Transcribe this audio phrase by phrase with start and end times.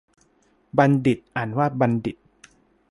[0.77, 2.17] บัณฑิต อ่านว่าบันดิด